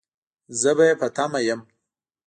[0.61, 1.61] زه به يې په تمه يم